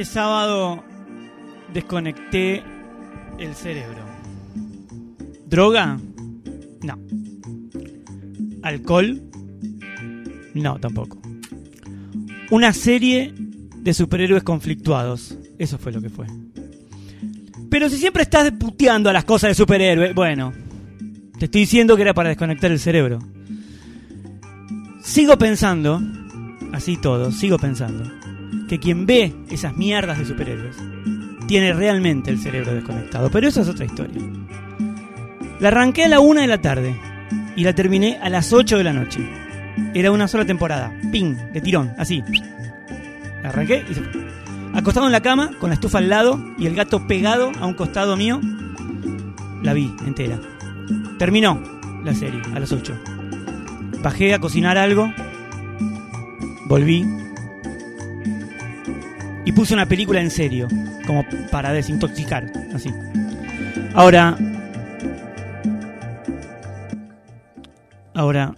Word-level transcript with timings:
este 0.00 0.12
sábado 0.12 0.84
desconecté 1.74 2.62
el 3.36 3.52
cerebro. 3.56 3.98
¿Droga? 5.44 5.98
No. 6.84 6.98
¿Alcohol? 8.62 9.20
No, 10.54 10.78
tampoco. 10.78 11.18
Una 12.52 12.72
serie 12.72 13.34
de 13.78 13.92
superhéroes 13.92 14.44
conflictuados. 14.44 15.36
Eso 15.58 15.78
fue 15.78 15.90
lo 15.90 16.00
que 16.00 16.10
fue. 16.10 16.26
Pero 17.68 17.88
si 17.88 17.96
siempre 17.96 18.22
estás 18.22 18.52
puteando 18.52 19.10
a 19.10 19.12
las 19.12 19.24
cosas 19.24 19.50
de 19.50 19.54
superhéroes, 19.56 20.14
bueno, 20.14 20.52
te 21.40 21.46
estoy 21.46 21.62
diciendo 21.62 21.96
que 21.96 22.02
era 22.02 22.14
para 22.14 22.28
desconectar 22.28 22.70
el 22.70 22.78
cerebro. 22.78 23.18
Sigo 25.02 25.36
pensando, 25.36 26.00
así 26.72 26.96
todo, 26.98 27.32
sigo 27.32 27.58
pensando, 27.58 28.04
que 28.68 28.78
quien 28.78 29.06
ve 29.06 29.34
esas 29.50 29.76
mierdas 29.76 30.18
de 30.18 30.26
superhéroes 30.26 30.76
tiene 31.46 31.72
realmente 31.72 32.30
el 32.30 32.38
cerebro 32.38 32.74
desconectado. 32.74 33.30
Pero 33.30 33.48
eso 33.48 33.62
es 33.62 33.68
otra 33.68 33.86
historia. 33.86 34.22
La 35.58 35.68
arranqué 35.68 36.04
a 36.04 36.08
la 36.08 36.20
una 36.20 36.42
de 36.42 36.46
la 36.46 36.60
tarde 36.60 36.94
y 37.56 37.64
la 37.64 37.74
terminé 37.74 38.18
a 38.22 38.28
las 38.28 38.52
8 38.52 38.78
de 38.78 38.84
la 38.84 38.92
noche. 38.92 39.26
Era 39.94 40.12
una 40.12 40.28
sola 40.28 40.44
temporada. 40.44 40.92
Ping, 41.10 41.34
de 41.52 41.60
tirón, 41.60 41.92
así. 41.98 42.22
La 43.42 43.48
arranqué 43.48 43.84
y 43.90 43.94
se 43.94 44.02
fue. 44.02 44.28
Acostado 44.74 45.06
en 45.06 45.12
la 45.12 45.22
cama, 45.22 45.50
con 45.58 45.70
la 45.70 45.74
estufa 45.74 45.98
al 45.98 46.08
lado 46.08 46.38
y 46.58 46.66
el 46.66 46.74
gato 46.74 47.06
pegado 47.06 47.50
a 47.58 47.66
un 47.66 47.74
costado 47.74 48.16
mío, 48.16 48.40
la 49.62 49.72
vi 49.72 49.92
entera. 50.06 50.38
Terminó 51.18 51.60
la 52.04 52.14
serie 52.14 52.40
a 52.54 52.60
las 52.60 52.70
8. 52.70 52.94
Bajé 54.02 54.34
a 54.34 54.38
cocinar 54.38 54.78
algo, 54.78 55.12
volví 56.66 57.04
y 59.48 59.52
puse 59.52 59.72
una 59.72 59.86
película 59.86 60.20
en 60.20 60.30
serio, 60.30 60.68
como 61.06 61.24
para 61.50 61.72
desintoxicar, 61.72 62.52
así. 62.74 62.90
Ahora, 63.94 64.36
ahora, 68.12 68.54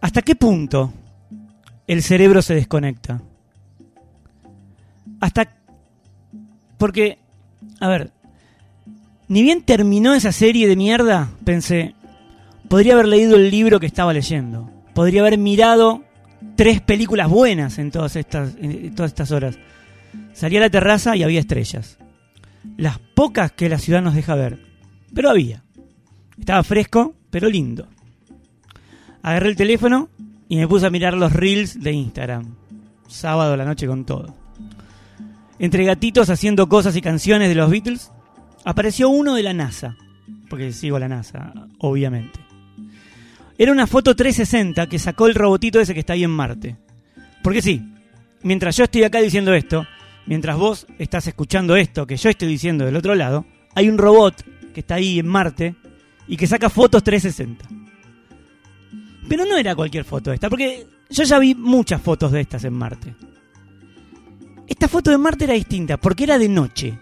¿hasta 0.00 0.22
qué 0.22 0.34
punto 0.34 0.94
el 1.86 2.02
cerebro 2.02 2.40
se 2.40 2.54
desconecta? 2.54 3.20
Hasta... 5.20 5.54
Porque, 6.78 7.18
a 7.78 7.88
ver, 7.88 8.10
ni 9.28 9.42
bien 9.42 9.60
terminó 9.60 10.14
esa 10.14 10.32
serie 10.32 10.68
de 10.68 10.76
mierda, 10.76 11.28
pensé, 11.44 11.94
podría 12.66 12.94
haber 12.94 13.08
leído 13.08 13.36
el 13.36 13.50
libro 13.50 13.78
que 13.78 13.84
estaba 13.86 14.14
leyendo. 14.14 14.70
Podría 14.94 15.20
haber 15.20 15.36
mirado 15.36 16.02
tres 16.56 16.80
películas 16.80 17.28
buenas 17.28 17.78
en 17.78 17.90
todas 17.90 18.16
estas, 18.16 18.54
en 18.58 18.94
todas 18.94 19.10
estas 19.10 19.32
horas. 19.32 19.58
Salí 20.38 20.56
a 20.56 20.60
la 20.60 20.70
terraza 20.70 21.16
y 21.16 21.24
había 21.24 21.40
estrellas. 21.40 21.98
Las 22.76 23.00
pocas 23.00 23.50
que 23.50 23.68
la 23.68 23.80
ciudad 23.80 24.00
nos 24.00 24.14
deja 24.14 24.36
ver. 24.36 24.60
Pero 25.12 25.30
había. 25.30 25.64
Estaba 26.38 26.62
fresco, 26.62 27.16
pero 27.28 27.48
lindo. 27.48 27.88
Agarré 29.20 29.48
el 29.48 29.56
teléfono 29.56 30.08
y 30.48 30.54
me 30.54 30.68
puse 30.68 30.86
a 30.86 30.90
mirar 30.90 31.14
los 31.14 31.32
reels 31.32 31.82
de 31.82 31.90
Instagram. 31.90 32.54
Sábado 33.08 33.54
a 33.54 33.56
la 33.56 33.64
noche 33.64 33.88
con 33.88 34.04
todo. 34.04 34.32
Entre 35.58 35.84
gatitos 35.84 36.30
haciendo 36.30 36.68
cosas 36.68 36.94
y 36.94 37.02
canciones 37.02 37.48
de 37.48 37.56
los 37.56 37.68
Beatles, 37.68 38.12
apareció 38.64 39.08
uno 39.08 39.34
de 39.34 39.42
la 39.42 39.54
NASA. 39.54 39.96
Porque 40.48 40.70
sigo 40.70 41.00
la 41.00 41.08
NASA, 41.08 41.52
obviamente. 41.78 42.38
Era 43.58 43.72
una 43.72 43.88
foto 43.88 44.14
360 44.14 44.86
que 44.86 45.00
sacó 45.00 45.26
el 45.26 45.34
robotito 45.34 45.80
ese 45.80 45.94
que 45.94 46.00
está 46.00 46.12
ahí 46.12 46.22
en 46.22 46.30
Marte. 46.30 46.76
Porque 47.42 47.60
sí, 47.60 47.82
mientras 48.44 48.76
yo 48.76 48.84
estoy 48.84 49.02
acá 49.02 49.20
diciendo 49.20 49.52
esto, 49.52 49.84
mientras 50.28 50.58
vos 50.58 50.86
estás 50.98 51.26
escuchando 51.26 51.74
esto 51.74 52.06
que 52.06 52.16
yo 52.16 52.28
estoy 52.28 52.48
diciendo 52.48 52.84
del 52.84 52.96
otro 52.96 53.14
lado, 53.14 53.46
hay 53.74 53.88
un 53.88 53.98
robot 53.98 54.44
que 54.72 54.80
está 54.80 54.96
ahí 54.96 55.18
en 55.18 55.26
Marte 55.26 55.74
y 56.28 56.36
que 56.36 56.46
saca 56.46 56.68
fotos 56.68 57.02
360. 57.02 57.66
Pero 59.28 59.46
no 59.46 59.56
era 59.56 59.74
cualquier 59.74 60.04
foto 60.04 60.32
esta, 60.32 60.50
porque 60.50 60.86
yo 61.10 61.24
ya 61.24 61.38
vi 61.38 61.54
muchas 61.54 62.00
fotos 62.00 62.30
de 62.30 62.42
estas 62.42 62.62
en 62.64 62.74
Marte. 62.74 63.14
Esta 64.66 64.86
foto 64.86 65.10
de 65.10 65.18
Marte 65.18 65.44
era 65.44 65.54
distinta, 65.54 65.96
porque 65.96 66.24
era 66.24 66.38
de 66.38 66.48
noche. 66.48 66.98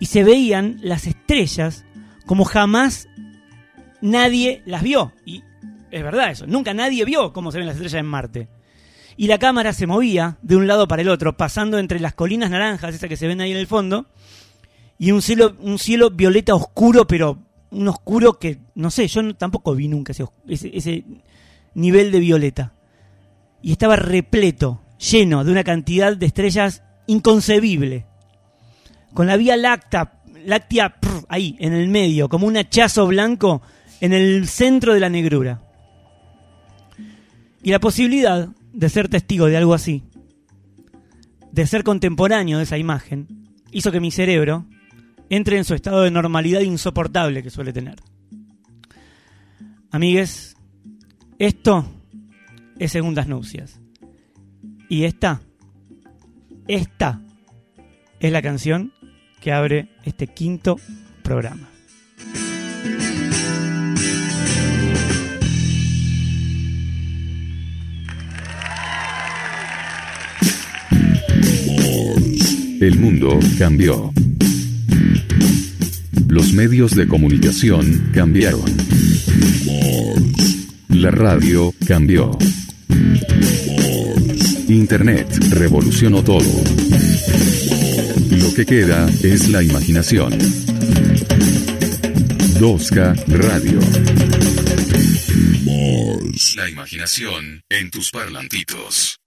Y 0.00 0.06
se 0.06 0.24
veían 0.24 0.78
las 0.82 1.06
estrellas 1.06 1.84
como 2.26 2.44
jamás 2.44 3.08
nadie 4.00 4.62
las 4.66 4.82
vio. 4.82 5.12
Y 5.24 5.44
es 5.92 6.02
verdad 6.02 6.30
eso, 6.30 6.46
nunca 6.46 6.74
nadie 6.74 7.04
vio 7.04 7.32
cómo 7.32 7.52
se 7.52 7.58
ven 7.58 7.68
las 7.68 7.76
estrellas 7.76 8.00
en 8.00 8.06
Marte. 8.06 8.48
Y 9.16 9.28
la 9.28 9.38
cámara 9.38 9.72
se 9.72 9.86
movía 9.86 10.36
de 10.42 10.56
un 10.56 10.66
lado 10.66 10.86
para 10.88 11.02
el 11.02 11.08
otro, 11.08 11.36
pasando 11.36 11.78
entre 11.78 12.00
las 12.00 12.14
colinas 12.14 12.50
naranjas, 12.50 12.94
esas 12.94 13.08
que 13.08 13.16
se 13.16 13.26
ven 13.26 13.40
ahí 13.40 13.50
en 13.50 13.56
el 13.56 13.66
fondo, 13.66 14.06
y 14.98 15.10
un 15.10 15.22
cielo, 15.22 15.56
un 15.60 15.78
cielo 15.78 16.10
violeta 16.10 16.54
oscuro, 16.54 17.06
pero 17.06 17.38
un 17.70 17.88
oscuro 17.88 18.38
que, 18.38 18.58
no 18.74 18.90
sé, 18.90 19.08
yo 19.08 19.34
tampoco 19.34 19.74
vi 19.74 19.88
nunca 19.88 20.12
ese, 20.12 20.26
ese, 20.48 21.04
nivel 21.74 22.10
de 22.10 22.20
violeta. 22.20 22.72
Y 23.62 23.72
estaba 23.72 23.96
repleto, 23.96 24.82
lleno 24.98 25.44
de 25.44 25.52
una 25.52 25.64
cantidad 25.64 26.16
de 26.16 26.26
estrellas 26.26 26.82
inconcebible. 27.06 28.06
Con 29.14 29.26
la 29.26 29.36
vía 29.36 29.56
láctea, 29.56 30.12
láctea 30.44 30.96
ahí, 31.28 31.56
en 31.58 31.72
el 31.72 31.88
medio, 31.88 32.28
como 32.28 32.46
un 32.46 32.56
hachazo 32.56 33.06
blanco 33.06 33.62
en 34.00 34.12
el 34.12 34.46
centro 34.48 34.94
de 34.94 35.00
la 35.00 35.08
negrura. 35.08 35.62
Y 37.62 37.70
la 37.70 37.80
posibilidad 37.80 38.48
de 38.76 38.90
ser 38.90 39.08
testigo 39.08 39.46
de 39.46 39.56
algo 39.56 39.72
así, 39.72 40.02
de 41.50 41.66
ser 41.66 41.82
contemporáneo 41.82 42.58
de 42.58 42.64
esa 42.64 42.76
imagen, 42.76 43.26
hizo 43.72 43.90
que 43.90 44.00
mi 44.00 44.10
cerebro 44.10 44.66
entre 45.30 45.56
en 45.56 45.64
su 45.64 45.72
estado 45.72 46.02
de 46.02 46.10
normalidad 46.10 46.60
insoportable 46.60 47.42
que 47.42 47.48
suele 47.48 47.72
tener. 47.72 47.96
Amigues, 49.90 50.56
esto 51.38 51.86
es 52.78 52.92
Segundas 52.92 53.26
Nupcias. 53.26 53.80
Y 54.90 55.04
esta, 55.04 55.40
esta 56.68 57.22
es 58.20 58.30
la 58.30 58.42
canción 58.42 58.92
que 59.40 59.52
abre 59.52 59.88
este 60.04 60.26
quinto 60.26 60.76
programa. 61.22 61.70
El 72.80 72.98
mundo 72.98 73.38
cambió. 73.58 74.12
Los 76.28 76.52
medios 76.52 76.94
de 76.94 77.08
comunicación 77.08 78.10
cambiaron. 78.12 78.64
La 80.90 81.10
radio 81.10 81.74
cambió. 81.86 82.36
Internet 84.68 85.26
revolucionó 85.50 86.22
todo. 86.22 86.64
Lo 88.30 88.52
que 88.54 88.66
queda 88.66 89.08
es 89.22 89.48
la 89.48 89.62
imaginación. 89.62 90.32
2K 92.58 93.24
Radio. 93.28 93.80
La 96.56 96.68
imaginación 96.68 97.62
en 97.70 97.90
tus 97.90 98.10
parlantitos. 98.10 99.18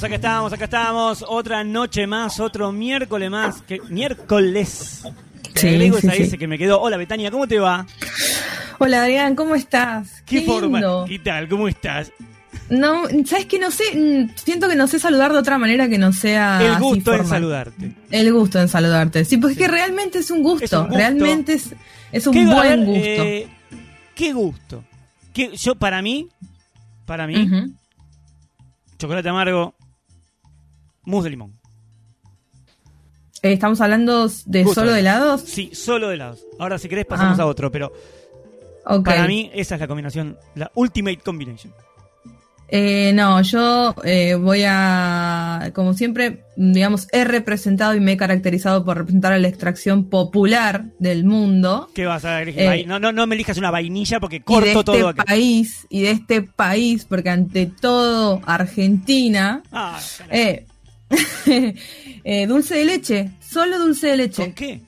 Estamos, 0.00 0.04
acá 0.04 0.14
estamos, 0.14 0.52
acá 0.52 0.64
estamos. 0.64 1.24
Otra 1.28 1.64
noche 1.64 2.06
más, 2.06 2.40
otro 2.40 2.72
miércoles 2.72 3.30
más. 3.30 3.62
Que, 3.62 3.80
miércoles. 3.88 5.02
Sí, 5.54 5.68
sí, 5.78 5.84
esa 5.84 6.12
sí. 6.12 6.22
S 6.22 6.38
que 6.38 6.46
me 6.46 6.56
quedó. 6.58 6.80
Hola, 6.80 6.96
Betania, 6.96 7.30
¿cómo 7.30 7.46
te 7.46 7.58
va? 7.58 7.86
Hola 8.78 9.02
Adrián, 9.02 9.34
¿cómo 9.34 9.54
estás? 9.54 10.22
¿Qué, 10.24 10.42
forma? 10.42 10.78
lindo. 10.78 11.04
¿Qué 11.06 11.18
tal? 11.18 11.48
¿Cómo 11.48 11.68
estás? 11.68 12.10
No, 12.70 13.02
¿sabes 13.26 13.46
qué? 13.46 13.58
No 13.58 13.70
sé, 13.70 13.84
mm, 13.94 14.30
siento 14.36 14.68
que 14.68 14.76
no 14.76 14.86
sé 14.86 14.98
saludar 14.98 15.32
de 15.32 15.38
otra 15.38 15.58
manera 15.58 15.88
que 15.88 15.98
no 15.98 16.12
sea 16.12 16.60
El 16.62 16.72
así 16.72 16.82
gusto 16.82 17.14
en 17.14 17.26
saludarte. 17.26 17.92
El 18.10 18.32
gusto 18.32 18.60
en 18.60 18.68
saludarte. 18.68 19.24
Sí, 19.24 19.38
Sí. 19.42 19.50
es 19.52 19.58
que 19.58 19.68
realmente 19.68 20.18
es 20.20 20.30
un 20.30 20.42
gusto. 20.42 20.64
Es 20.64 20.72
un 20.72 20.82
gusto. 20.84 20.96
Realmente 20.96 21.52
es, 21.54 21.74
es 22.12 22.26
un 22.26 22.32
¿Qué- 22.32 22.46
buen 22.46 22.60
ver, 22.62 22.78
gusto. 22.86 23.02
eh, 23.02 23.48
¿Qué 24.14 24.32
gusto? 24.32 24.84
¿Qué- 25.34 25.50
yo, 25.56 25.74
para 25.74 26.00
mí, 26.00 26.28
para 27.06 27.26
mí, 27.26 27.48
chocolate 28.98 29.28
amargo, 29.28 29.74
mousse 31.10 31.24
de 31.24 31.30
limón. 31.30 31.58
Eh, 33.42 33.52
Estamos 33.52 33.80
hablando 33.80 34.28
de 34.46 34.62
Gusto. 34.64 34.80
solo 34.82 34.92
de 34.92 35.00
helados. 35.00 35.40
Sí, 35.42 35.70
solo 35.72 36.08
de 36.08 36.14
helados. 36.14 36.44
Ahora, 36.58 36.78
si 36.78 36.88
querés, 36.88 37.06
pasamos 37.06 37.38
Ah. 37.38 37.42
a 37.42 37.46
otro, 37.46 37.70
pero 37.70 37.92
para 39.04 39.26
mí 39.26 39.50
esa 39.54 39.74
es 39.76 39.80
la 39.80 39.86
combinación, 39.88 40.36
la 40.54 40.70
ultimate 40.74 41.18
combination. 41.18 41.72
Eh, 42.72 43.10
no, 43.14 43.40
yo 43.42 43.96
eh, 44.04 44.34
voy 44.36 44.62
a, 44.64 45.72
como 45.74 45.92
siempre, 45.92 46.44
digamos, 46.56 47.08
he 47.10 47.24
representado 47.24 47.94
y 47.96 48.00
me 48.00 48.12
he 48.12 48.16
caracterizado 48.16 48.84
por 48.84 48.96
representar 48.96 49.32
a 49.32 49.38
la 49.38 49.48
extracción 49.48 50.04
popular 50.08 50.84
del 51.00 51.24
mundo. 51.24 51.88
¿Qué 51.94 52.06
vas 52.06 52.24
a 52.24 52.42
elegir? 52.42 52.62
Eh, 52.62 52.84
no, 52.86 53.00
no, 53.00 53.10
no 53.10 53.26
me 53.26 53.34
elijas 53.34 53.58
una 53.58 53.72
vainilla 53.72 54.20
porque 54.20 54.36
Y 54.36 54.38
de 54.40 54.44
corto 54.44 54.66
este 54.68 54.84
todo 54.84 55.08
acá. 55.08 55.24
país, 55.24 55.84
y 55.90 56.02
de 56.02 56.10
este 56.12 56.42
país, 56.42 57.06
porque 57.06 57.30
ante 57.30 57.66
todo 57.66 58.40
Argentina, 58.46 59.62
Ah. 59.72 59.98
eh, 62.24 62.46
dulce 62.46 62.76
de 62.76 62.84
leche, 62.84 63.30
solo 63.40 63.78
dulce 63.78 64.08
de 64.08 64.16
leche. 64.16 64.42
¿Con 64.42 64.52
qué? 64.52 64.80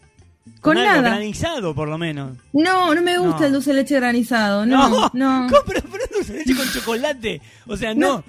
Con 0.60 0.78
algo 0.78 0.90
nada. 1.02 1.16
granizado, 1.16 1.74
por 1.74 1.88
lo 1.88 1.98
menos. 1.98 2.36
No, 2.52 2.94
no 2.94 3.02
me 3.02 3.19
gusta 3.19 3.40
No. 3.40 3.46
el 3.46 3.52
dulce 3.54 3.70
de 3.70 3.76
leche 3.76 3.96
granizado, 3.96 4.64
no, 4.64 5.10
no. 5.12 5.46
¿Cómo? 5.50 5.62
Pero, 5.66 5.82
pero 5.90 6.04
dulce 6.14 6.32
de 6.32 6.38
leche 6.40 6.54
con 6.54 6.69
chocolate. 6.70 7.40
O 7.66 7.76
sea, 7.76 7.94
no. 7.94 8.22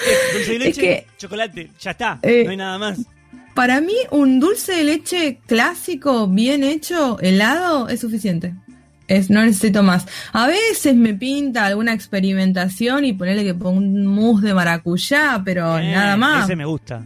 Eh, 0.00 0.32
Dulce 0.34 0.50
de 0.52 0.56
Es 0.56 0.60
leche, 0.64 0.80
que- 0.80 1.06
chocolate, 1.18 1.70
ya 1.80 1.90
está. 1.90 2.18
Eh, 2.22 2.44
no 2.44 2.50
hay 2.50 2.56
nada 2.56 2.78
más. 2.78 2.98
Para 3.54 3.80
mí, 3.80 3.94
un 4.12 4.38
dulce 4.38 4.72
de 4.72 4.84
leche 4.84 5.40
clásico, 5.46 6.28
bien 6.28 6.62
hecho, 6.62 7.18
helado, 7.20 7.88
es 7.88 8.00
suficiente. 8.00 8.54
Es, 9.08 9.30
no 9.30 9.42
necesito 9.42 9.82
más. 9.82 10.06
A 10.32 10.46
veces 10.46 10.94
me 10.94 11.14
pinta 11.14 11.64
alguna 11.66 11.94
experimentación 11.94 13.04
y 13.06 13.14
ponerle 13.14 13.42
que 13.42 13.54
pongo 13.54 13.78
un 13.78 14.06
mousse 14.06 14.42
de 14.46 14.54
maracuyá, 14.54 15.40
pero 15.44 15.78
Eh, 15.78 15.92
nada 15.92 16.16
más. 16.16 16.44
Ese 16.44 16.54
me 16.56 16.66
gusta. 16.66 17.04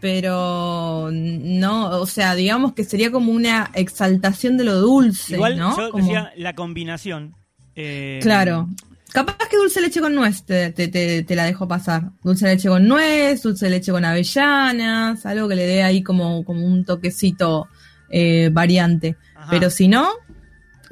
Pero 0.00 1.10
no, 1.12 2.00
o 2.00 2.06
sea, 2.06 2.34
digamos 2.34 2.72
que 2.74 2.84
sería 2.84 3.10
como 3.12 3.32
una 3.32 3.70
exaltación 3.74 4.56
de 4.58 4.64
lo 4.64 4.74
dulce, 4.80 5.34
Igual 5.34 5.56
¿no? 5.58 5.76
yo 5.76 5.90
Como- 5.90 6.04
decía 6.04 6.32
la 6.36 6.54
combinación. 6.54 7.34
eh, 7.76 8.18
Claro. 8.22 8.68
Capaz 9.12 9.36
que 9.48 9.56
dulce 9.58 9.80
leche 9.80 10.00
con 10.00 10.14
nuez 10.14 10.42
te, 10.44 10.72
te, 10.72 10.88
te- 10.88 11.22
te 11.22 11.36
la 11.36 11.44
dejo 11.44 11.68
pasar. 11.68 12.10
Dulce 12.24 12.46
leche 12.46 12.68
con 12.68 12.88
nuez, 12.88 13.42
dulce 13.42 13.68
leche 13.70 13.92
con 13.92 14.04
avellanas, 14.04 15.24
algo 15.26 15.48
que 15.48 15.54
le 15.54 15.66
dé 15.66 15.82
ahí 15.82 16.02
como, 16.02 16.44
como 16.44 16.64
un 16.66 16.84
toquecito 16.84 17.68
eh, 18.10 18.48
variante. 18.52 19.16
Ajá. 19.36 19.48
Pero 19.50 19.70
si 19.70 19.86
no, 19.88 20.08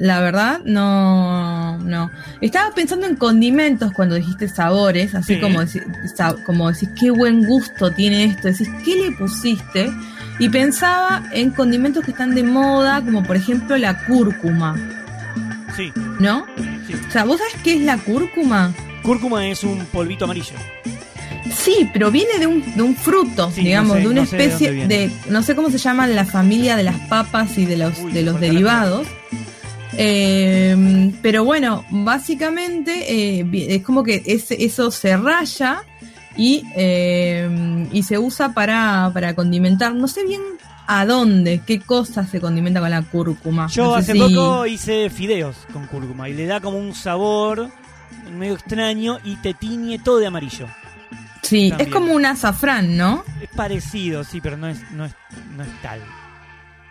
la 0.00 0.18
verdad, 0.20 0.60
no, 0.64 1.76
no. 1.78 2.10
Estaba 2.40 2.74
pensando 2.74 3.06
en 3.06 3.16
condimentos 3.16 3.92
cuando 3.92 4.14
dijiste 4.16 4.48
sabores, 4.48 5.14
así 5.14 5.34
Sí. 5.34 5.40
como, 5.40 5.60
decir, 5.60 5.84
sa- 6.16 6.34
como 6.46 6.72
decís, 6.72 6.88
qué 6.98 7.10
buen 7.10 7.44
gusto 7.44 7.90
tiene 7.92 8.24
esto, 8.24 8.48
decís, 8.48 8.68
¿qué 8.84 8.96
le 8.96 9.12
pusiste? 9.12 9.90
Y 10.38 10.48
pensaba 10.48 11.22
en 11.32 11.50
condimentos 11.50 12.02
que 12.04 12.12
están 12.12 12.34
de 12.34 12.42
moda, 12.42 13.02
como 13.02 13.22
por 13.22 13.36
ejemplo 13.36 13.76
la 13.76 14.04
cúrcuma, 14.06 14.74
Sí, 15.76 15.92
¿no? 16.18 16.46
sí. 16.86 16.94
O 17.08 17.10
sea, 17.12 17.24
¿vos 17.24 17.38
sabés 17.38 17.54
qué 17.62 17.74
es 17.74 17.82
la 17.82 17.98
cúrcuma? 17.98 18.72
Cúrcuma 19.02 19.46
es 19.46 19.62
un 19.64 19.84
polvito 19.86 20.24
amarillo. 20.24 20.54
Sí, 21.54 21.90
pero 21.92 22.10
viene 22.10 22.38
de 22.38 22.46
un, 22.46 22.74
de 22.74 22.82
un 22.82 22.96
fruto, 22.96 23.50
Sí, 23.50 23.62
digamos, 23.64 23.96
no 23.96 23.96
sé, 23.96 24.00
de 24.00 24.08
una 24.08 24.20
no 24.22 24.26
sé 24.26 24.36
de 24.38 24.44
especie 24.46 24.86
de, 24.86 25.10
no 25.28 25.42
sé 25.42 25.54
cómo 25.54 25.68
se 25.70 25.78
llama 25.78 26.06
la 26.06 26.24
familia 26.24 26.76
de 26.76 26.84
las 26.84 26.96
papas 27.08 27.58
y 27.58 27.66
de 27.66 27.76
los, 27.76 27.98
Uy, 27.98 28.12
de 28.12 28.22
los 28.22 28.36
carajo. 28.36 29.02
Eh, 29.96 31.12
pero 31.22 31.44
bueno, 31.44 31.84
básicamente 31.90 33.40
eh, 33.40 33.46
es 33.76 33.82
como 33.82 34.02
que 34.02 34.22
ese- 34.26 34.64
eso 34.64 34.90
se 34.90 35.16
raya 35.16 35.82
y, 36.36 36.64
eh, 36.76 37.86
y 37.92 38.02
se 38.02 38.18
usa 38.18 38.52
para, 38.54 39.10
para 39.12 39.34
condimentar. 39.34 39.94
No 39.94 40.06
sé 40.08 40.24
bien 40.24 40.40
a 40.86 41.04
dónde, 41.06 41.62
qué 41.66 41.80
cosa 41.80 42.26
se 42.26 42.40
condimenta 42.40 42.80
con 42.80 42.90
la 42.90 43.02
cúrcuma. 43.02 43.68
Yo 43.68 43.84
No 43.84 43.92
sé 43.94 43.98
hace 44.00 44.12
si- 44.12 44.18
poco 44.34 44.66
hice 44.66 45.10
fideos 45.10 45.56
con 45.72 45.86
cúrcuma 45.86 46.28
y 46.28 46.34
le 46.34 46.46
da 46.46 46.60
como 46.60 46.78
un 46.78 46.94
sabor 46.94 47.68
medio 48.36 48.54
extraño 48.54 49.18
y 49.24 49.36
te 49.36 49.54
tiñe 49.54 49.98
todo 49.98 50.18
de 50.18 50.26
amarillo. 50.26 50.66
Sí, 51.42 51.72
es 51.78 51.88
como 51.88 52.12
un 52.12 52.24
azafrán, 52.26 52.96
¿no? 52.96 53.24
Es 53.40 53.48
parecido, 53.56 54.22
sí, 54.24 54.40
pero 54.40 54.56
no 54.56 54.68
es, 54.68 54.78
no 54.92 55.04
es, 55.06 55.12
no 55.56 55.62
es 55.64 55.68
tal. 55.82 56.00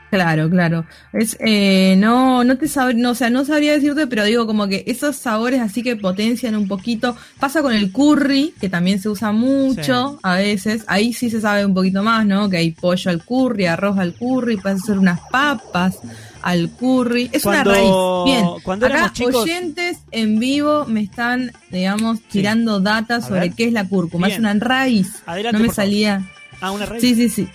Claro, 0.10 0.50
claro. 0.50 0.86
Es, 1.14 1.38
eh, 1.40 1.96
no, 1.98 2.44
no 2.44 2.58
te 2.58 2.66
sab- 2.66 2.96
no, 2.96 3.12
o 3.12 3.16
sea, 3.16 3.30
no 3.30 3.46
sabría 3.46 3.74
decirte, 3.74 4.08
pero 4.08 4.24
digo 4.24 4.48
como 4.48 4.68
que 4.68 4.84
esos 4.88 5.16
sabores 5.16 5.62
así 5.62 5.84
que 5.84 5.96
potencian 5.96 6.56
un 6.56 6.68
poquito. 6.68 7.16
Pasa 7.40 7.62
con 7.62 7.74
el 7.74 7.92
curry, 7.92 8.54
que 8.60 8.70
también 8.70 9.00
se 9.00 9.10
usa 9.10 9.32
mucho 9.32 10.14
Sí. 10.14 10.20
a 10.24 10.36
veces. 10.36 10.84
Ahí 10.88 11.14
sí 11.14 11.30
se 11.30 11.40
sabe 11.42 11.64
un 11.66 11.74
poquito 11.76 12.02
más, 12.02 12.26
¿no? 12.26 12.50
Que 12.50 12.58
hay 12.58 12.72
pollo 12.72 13.12
al 13.12 13.24
curry, 13.24 13.68
arroz 13.68 14.00
al 14.00 14.14
curry, 14.14 14.58
puedes 14.58 14.82
hacer 14.82 14.98
unas 14.98 15.20
papas 15.32 16.00
al 16.42 16.70
curry. 16.72 17.30
Es 17.32 17.44
Cuando- 17.44 17.70
una 17.70 17.80
raíz. 17.80 17.92
Bien. 18.26 18.46
cuando 18.64 18.86
Acá 18.88 19.12
chicos- 19.14 19.36
oyentes 19.36 20.00
en 20.12 20.40
vivo 20.40 20.86
me 20.88 21.02
están, 21.02 21.52
digamos, 21.70 22.20
tirando 22.22 22.80
data 22.80 23.18
A 23.18 23.22
sobre 23.22 23.52
qué 23.52 23.66
es 23.66 23.74
la 23.74 23.88
cúrcuma. 23.88 24.26
Bien. 24.26 24.38
Es 24.38 24.40
una 24.40 24.54
raíz. 24.56 25.22
Adelante, 25.28 25.60
no 25.60 25.68
me 25.68 25.72
salía. 25.74 26.24
Ah, 26.62 26.72
una 26.72 26.86
raíz. 26.88 27.02
Sí, 27.02 27.14
sí, 27.14 27.30
sí. 27.30 27.48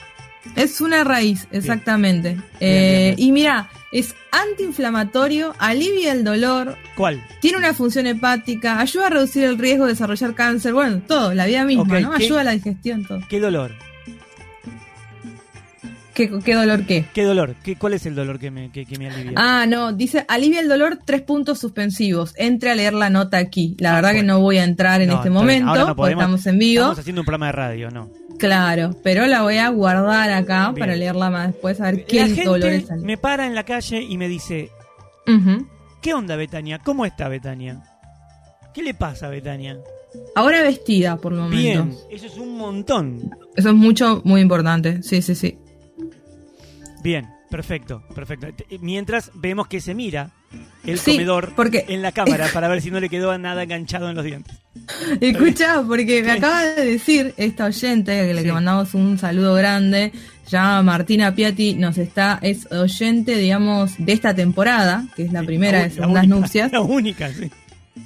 Es 0.56 0.81
una 0.81 1.05
raíz, 1.05 1.49
exactamente. 1.52 2.37
Eh, 2.61 3.14
bien, 3.14 3.17
bien. 3.17 3.29
Y 3.29 3.32
mira, 3.32 3.70
es 3.93 4.14
antiinflamatorio, 4.32 5.55
alivia 5.58 6.12
el 6.12 6.23
dolor, 6.25 6.76
¿Cuál? 6.96 7.23
tiene 7.41 7.58
una 7.58 7.73
función 7.75 8.06
hepática, 8.06 8.79
ayuda 8.81 9.06
a 9.06 9.11
reducir 9.11 9.44
el 9.44 9.58
riesgo 9.58 9.85
de 9.87 9.93
desarrollar 9.93 10.35
cáncer, 10.35 10.73
bueno, 10.75 11.00
todo, 11.06 11.32
la 11.35 11.46
vida 11.46 11.64
misma, 11.64 12.00
¿no? 12.00 12.12
¿qué- 12.12 12.25
Ayuda 12.25 12.41
a 12.43 12.44
la 12.44 12.50
digestión, 12.52 13.05
todo. 13.06 13.20
¿Qué 13.29 13.41
dolor? 13.41 13.73
¿Qué, 16.14 16.31
qué 16.44 16.55
dolor 16.55 16.87
qué? 16.87 17.06
¿Qué 17.12 17.25
dolor? 17.25 17.56
¿Qué, 17.64 17.75
¿Cuál 17.75 17.94
es 17.94 18.06
el 18.06 18.14
dolor 18.14 18.38
que 18.38 18.49
me, 18.52 18.70
que, 18.70 18.87
que 18.87 18.97
me 18.99 19.11
alivia? 19.11 19.32
Ah, 19.35 19.67
no, 19.67 19.93
dice 19.93 20.25
alivia 20.29 20.61
el 20.61 20.69
dolor, 20.69 21.00
tres 21.05 21.23
puntos 21.23 21.58
suspensivos. 21.58 22.35
Entre 22.37 22.70
a 22.70 22.76
leer 22.76 22.94
la 22.94 23.11
nota 23.11 23.37
aquí. 23.38 23.75
La 23.81 23.90
Ah, 23.90 23.94
verdad 23.97 24.12
que 24.12 24.23
no 24.23 24.38
voy 24.38 24.58
a 24.58 24.64
entrar 24.64 25.00
en 25.02 25.08
No, 25.08 25.17
este 25.17 25.31
momento, 25.31 25.75
no 25.75 25.87
porque 25.87 25.94
podemos. 25.97 26.23
estamos 26.23 26.47
en 26.47 26.58
vivo. 26.61 26.82
Estamos 26.82 26.99
haciendo 27.00 27.23
un 27.23 27.26
programa 27.26 27.47
de 27.47 27.52
radio, 27.52 27.90
¿no? 27.90 28.11
Claro, 28.38 28.96
pero 29.02 29.26
la 29.26 29.42
voy 29.42 29.56
a 29.58 29.69
guardar 29.69 30.31
acá 30.31 30.70
Bien. 30.70 30.75
para 30.78 30.96
leerla 30.96 31.31
más 31.31 31.52
después, 31.52 31.81
a 31.81 31.90
ver 31.90 32.04
qué 32.04 32.26
La 32.26 32.44
dolor 32.44 32.70
gente 32.70 32.96
me 32.96 33.16
para 33.16 33.46
en 33.46 33.54
la 33.54 33.64
calle 33.64 34.02
y 34.02 34.16
me 34.19 34.28
dice. 34.28 34.70
¿qué 36.00 36.12
onda 36.12 36.36
Betania? 36.36 36.81
¿Cómo 36.81 37.06
está 37.06 37.28
Betania? 37.28 37.82
¿Qué 38.75 38.82
le 38.82 38.92
pasa 38.92 39.26
a 39.26 39.31
Betania? 39.31 39.78
Ahora 40.34 40.62
vestida, 40.62 41.16
por 41.16 41.32
el 41.32 41.38
momento. 41.38 41.84
Bien, 41.84 41.96
eso 42.10 42.26
es 42.26 42.36
un 42.36 42.56
montón. 42.56 43.31
Eso 43.56 43.70
es 43.70 43.75
mucho, 43.75 44.20
muy 44.25 44.40
importante. 44.40 45.02
Sí, 45.02 45.22
sí, 45.22 45.34
sí. 45.34 45.58
Bien, 47.02 47.26
perfecto, 47.50 48.02
perfecto. 48.14 48.49
Mientras 48.80 49.30
vemos 49.35 49.68
que 49.68 49.80
se 49.80 49.94
mira 49.94 50.30
el 50.87 50.99
Sí, 50.99 51.12
comedor 51.12 51.52
porque- 51.56 51.84
en 51.88 52.02
la 52.02 52.12
cámara 52.12 52.49
para 52.52 52.68
ver 52.68 52.80
si 52.82 52.90
no 52.90 53.00
le 53.00 53.08
quedó 53.08 53.37
nada 53.38 53.62
enganchado 53.62 54.08
en 54.11 54.16
los 54.16 54.25
dientes. 54.25 54.54
Escucha, 55.20 55.82
porque 55.87 56.23
me 56.23 56.32
acaba 56.32 56.62
de 56.64 56.84
decir 56.84 57.32
esta 57.37 57.66
oyente, 57.66 58.12
que 58.26 58.34
le 58.34 58.40
Sí. 58.40 58.46
que 58.46 58.52
mandamos 58.52 58.92
un 58.94 59.18
saludo 59.18 59.54
grande, 59.54 60.12
ya 60.49 60.82
Martina 60.82 61.34
Piatti 61.34 61.75
nos 61.75 61.96
está, 61.96 62.38
es 62.42 62.70
oyente, 62.70 63.37
digamos, 63.37 63.92
de 63.99 64.12
esta 64.12 64.34
temporada, 64.34 65.04
que 65.16 65.25
es 65.25 65.32
la 65.32 65.40
Sí, 65.40 65.46
primera 65.46 65.78
la 65.78 65.84
de 65.84 65.88
la 65.90 65.94
Segundas 65.94 66.28
Nupcias. 66.28 66.73
La 66.73 66.80
única, 66.80 67.30
sí. 67.32 67.50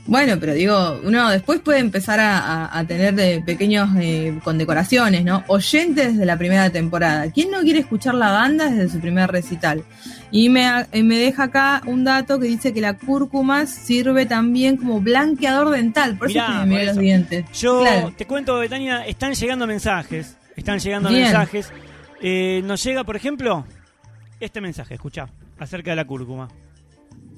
Bueno, 0.07 0.37
pero 0.38 0.52
digo, 0.54 1.00
uno 1.02 1.30
después 1.30 1.61
puede 1.61 1.78
empezar 1.78 2.21
a, 2.21 2.38
a- 2.38 2.78
a 2.78 2.85
tener 2.85 3.14
de 3.14 3.40
pequeños 3.45 3.88
eh, 3.99 4.38
condecoraciones, 4.45 5.25
¿no? 5.25 5.45
Oyentes 5.49 6.12
desde 6.12 6.26
la 6.26 6.37
primera 6.37 6.68
temporada. 6.71 7.30
¿Quién 7.33 7.50
no 7.50 7.61
quiere 7.61 7.80
escuchar 7.80 8.14
la 8.14 8.30
banda 8.30 8.68
desde 8.71 8.90
su 8.90 9.00
primer 9.00 9.30
recital? 9.30 9.83
Y 10.30 10.50
me, 10.50 10.66
eh, 10.92 11.02
me 11.02 11.16
deja 11.18 11.45
acá 11.45 11.83
un 11.87 12.04
dato 12.04 12.38
que 12.38 12.47
dice 12.47 12.75
que 12.75 12.83
la 12.83 12.99
cúrcuma 12.99 13.64
sirve 13.66 14.26
también 14.26 14.76
como 14.76 15.00
blanqueador 15.00 15.71
dental. 15.71 16.18
Por 16.18 16.30
eso 16.30 16.35
Mirá, 16.38 16.47
es 16.47 16.52
que 16.52 16.59
me 16.61 16.66
miré 16.66 16.85
los 16.85 16.92
eso. 16.92 17.00
dientes. 17.00 17.45
Yo 17.59 17.80
Claro. 17.80 18.12
te 18.16 18.26
cuento, 18.26 18.59
Betania, 18.59 19.07
están 19.07 19.33
llegando 19.35 19.66
mensajes. 19.66 20.37
Están 20.57 20.78
llegando 20.80 21.09
Bien. 21.09 21.23
mensajes. 21.23 21.73
Eh, 22.21 22.62
nos 22.64 22.83
llega, 22.85 23.04
por 23.04 23.16
ejemplo, 23.16 23.64
este 24.40 24.61
mensaje, 24.61 24.95
escucha, 24.95 25.28
acerca 25.59 25.90
de 25.92 25.97
la 25.97 26.04
cúrcuma. 26.07 26.49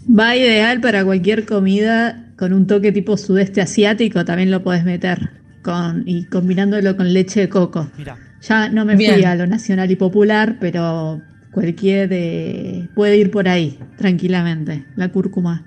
Va 0.09 0.37
ideal 0.37 0.80
para 0.80 1.04
cualquier 1.04 1.47
comida 1.47 2.26
con 2.37 2.52
un 2.52 2.66
toque 2.66 2.90
tipo 2.92 3.16
sudeste 3.16 3.61
asiático, 3.61 4.25
también 4.25 4.50
lo 4.50 4.62
podés 4.62 4.85
meter 4.85 5.30
con 5.62 6.04
y 6.07 6.25
combinándolo 6.25 6.97
con 6.97 7.12
leche 7.12 7.40
de 7.40 7.49
coco. 7.49 7.90
Mira, 7.99 8.16
Ya 8.40 8.71
no 8.71 8.85
me 8.85 8.97
fui 8.97 9.04
Bien. 9.04 9.26
a 9.26 9.35
lo 9.35 9.47
nacional 9.47 9.90
y 9.90 9.97
popular, 9.97 10.57
pero 10.59 11.21
cualquier 11.52 12.09
eh, 12.12 12.88
puede 12.95 13.19
ir 13.19 13.30
por 13.30 13.47
ahí 13.49 13.78
tranquilamente, 13.99 14.85
la 14.97 15.09
cúrcuma. 15.11 15.64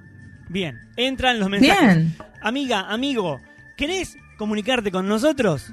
bien, 0.50 0.80
entran 0.98 1.40
los 1.40 1.50
mensajes. 1.50 1.96
Bien. 1.98 2.16
Amiga, 2.42 2.92
amigo, 2.92 3.40
¿querés 3.78 4.18
comunicarte 4.38 4.92
con 4.92 5.08
nosotros? 5.08 5.72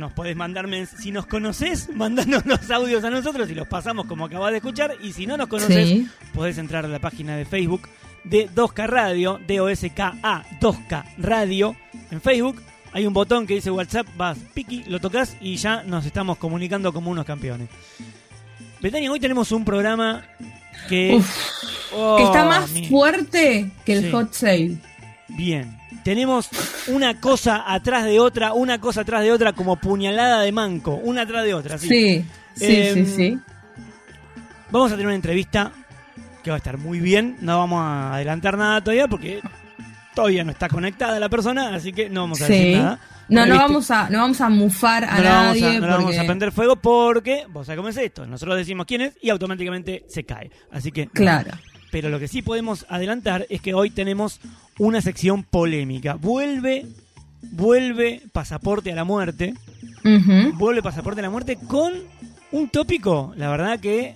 Nos 0.00 0.12
podés 0.12 0.34
mandar 0.34 0.66
mens- 0.66 0.96
si 0.98 1.12
nos 1.12 1.26
conoces, 1.26 1.88
mandanos 1.94 2.46
los 2.46 2.70
audios 2.70 3.04
a 3.04 3.10
nosotros 3.10 3.50
y 3.50 3.54
los 3.54 3.68
pasamos 3.68 4.06
como 4.06 4.24
acabas 4.24 4.50
de 4.50 4.56
escuchar. 4.56 4.96
Y 5.02 5.12
si 5.12 5.26
no 5.26 5.36
nos 5.36 5.46
conoces, 5.48 5.88
Sí. 5.88 6.08
podés 6.32 6.56
entrar 6.56 6.86
a 6.86 6.88
la 6.88 6.98
página 7.00 7.36
de 7.36 7.44
Facebook 7.44 7.82
de 8.24 8.48
2K 8.54 8.86
Radio, 8.86 9.38
D-O-S-K-A, 9.46 10.44
2K 10.58 11.04
Radio, 11.18 11.76
en 12.10 12.20
Facebook. 12.22 12.62
Hay 12.92 13.06
un 13.06 13.12
botón 13.12 13.46
que 13.46 13.54
dice 13.54 13.70
WhatsApp, 13.70 14.06
vas, 14.16 14.38
piqui, 14.54 14.84
lo 14.88 15.00
tocas 15.00 15.36
y 15.40 15.56
ya 15.56 15.82
nos 15.82 16.06
estamos 16.06 16.38
comunicando 16.38 16.92
como 16.94 17.10
unos 17.10 17.26
campeones. 17.26 17.68
Betania, 18.80 19.12
hoy 19.12 19.20
tenemos 19.20 19.52
un 19.52 19.64
programa 19.64 20.24
que... 20.88 21.14
Uf, 21.16 21.30
Oh, 21.92 22.16
que 22.18 22.22
está 22.22 22.44
más 22.44 22.70
mi- 22.70 22.86
fuerte 22.88 23.68
que 23.84 23.94
el 23.94 24.04
Sí. 24.04 24.10
hot 24.12 24.32
sale. 24.32 24.76
Bien, 25.36 25.78
tenemos 26.04 26.48
una 26.88 27.18
cosa 27.20 27.64
atrás 27.72 28.04
de 28.04 28.20
otra, 28.20 28.52
una 28.52 28.80
cosa 28.80 29.02
atrás 29.02 29.22
de 29.22 29.32
otra, 29.32 29.52
como 29.52 29.76
puñalada 29.76 30.42
de 30.42 30.52
manco, 30.52 30.94
una 31.02 31.22
atrás 31.22 31.44
de 31.44 31.54
otra. 31.54 31.78
¿sí? 31.78 31.88
Sí, 31.88 32.24
sí, 32.54 32.66
Em, 32.66 33.06
sí, 33.06 33.12
sí. 33.16 33.38
Vamos 34.70 34.90
a 34.90 34.94
tener 34.94 35.06
una 35.06 35.16
entrevista 35.16 35.72
que 36.42 36.50
va 36.50 36.56
a 36.56 36.58
estar 36.58 36.78
muy 36.78 37.00
bien. 37.00 37.36
No 37.40 37.58
vamos 37.58 37.80
a 37.82 38.14
adelantar 38.14 38.56
nada 38.56 38.80
todavía 38.82 39.08
porque 39.08 39.40
todavía 40.14 40.44
no 40.44 40.52
está 40.52 40.68
conectada 40.68 41.18
la 41.18 41.28
persona, 41.28 41.74
así 41.74 41.92
que 41.92 42.08
no 42.08 42.22
vamos 42.22 42.40
a 42.42 42.46
decir 42.46 42.66
Sí. 42.66 42.74
nada. 42.74 42.98
No, 43.28 43.42
Porque, 43.42 43.52
no 43.52 43.58
vamos 43.60 43.90
a, 43.92 44.10
no 44.10 44.18
vamos 44.18 44.40
a 44.40 44.48
mufar 44.48 45.04
a 45.04 45.18
no 45.18 45.22
vamos 45.22 45.60
nadie. 45.60 45.76
a, 45.76 45.80
no 45.80 45.86
la 45.86 45.92
vamos 45.94 46.04
porque- 46.06 46.18
a 46.18 46.24
prender 46.24 46.50
fuego 46.52 46.74
porque, 46.76 47.46
vos 47.48 47.64
sabés 47.64 47.76
cómo 47.76 47.88
es 47.88 47.96
esto, 47.96 48.26
nosotros 48.26 48.56
decimos 48.56 48.86
quién 48.86 49.02
es 49.02 49.16
y 49.22 49.30
automáticamente 49.30 50.04
se 50.08 50.24
cae. 50.24 50.50
Así 50.72 50.90
que, 50.90 51.08
no. 51.14 51.42
Pero 51.90 52.08
lo 52.08 52.18
que 52.18 52.28
sí 52.28 52.42
podemos 52.42 52.86
adelantar 52.88 53.46
es 53.50 53.60
que 53.60 53.74
hoy 53.74 53.90
tenemos 53.90 54.40
una 54.78 55.00
sección 55.00 55.42
polémica. 55.42 56.14
Vuelve, 56.14 56.86
vuelve 57.42 58.22
Pasaporte 58.32 58.92
a 58.92 58.94
la 58.94 59.04
Muerte, 59.04 59.54
vuelve 60.54 60.82
Pasaporte 60.82 61.20
a 61.20 61.22
la 61.22 61.30
Muerte 61.30 61.58
con 61.66 61.92
un 62.52 62.68
tópico, 62.68 63.32
la 63.36 63.48
verdad 63.50 63.78
que 63.80 64.14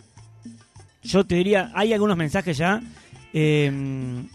yo 1.02 1.24
te 1.24 1.34
diría, 1.36 1.70
hay 1.74 1.92
algunos 1.92 2.16
mensajes 2.16 2.56
ya. 2.56 2.80
eh, 3.36 3.70